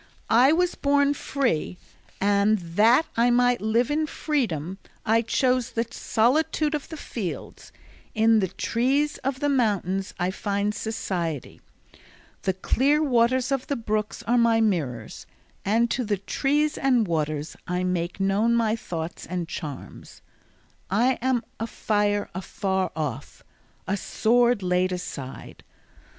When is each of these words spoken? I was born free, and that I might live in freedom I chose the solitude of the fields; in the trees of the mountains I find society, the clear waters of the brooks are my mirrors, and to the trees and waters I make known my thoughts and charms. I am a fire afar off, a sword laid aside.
I 0.31 0.51
was 0.51 0.73
born 0.73 1.13
free, 1.13 1.77
and 2.19 2.57
that 2.57 3.05
I 3.15 3.29
might 3.29 3.61
live 3.61 3.91
in 3.91 4.07
freedom 4.07 4.79
I 5.05 5.21
chose 5.21 5.73
the 5.73 5.85
solitude 5.91 6.73
of 6.73 6.89
the 6.89 6.97
fields; 6.97 7.71
in 8.15 8.39
the 8.39 8.47
trees 8.47 9.19
of 9.19 9.41
the 9.41 9.47
mountains 9.47 10.15
I 10.17 10.31
find 10.31 10.73
society, 10.73 11.61
the 12.41 12.53
clear 12.55 13.03
waters 13.03 13.51
of 13.51 13.67
the 13.67 13.75
brooks 13.75 14.23
are 14.23 14.39
my 14.39 14.59
mirrors, 14.59 15.27
and 15.63 15.87
to 15.91 16.03
the 16.03 16.17
trees 16.17 16.79
and 16.79 17.07
waters 17.07 17.55
I 17.67 17.83
make 17.83 18.19
known 18.19 18.55
my 18.55 18.75
thoughts 18.75 19.27
and 19.27 19.47
charms. 19.47 20.23
I 20.89 21.19
am 21.21 21.43
a 21.59 21.67
fire 21.67 22.27
afar 22.33 22.91
off, 22.95 23.43
a 23.87 23.95
sword 23.97 24.63
laid 24.63 24.91
aside. 24.91 25.63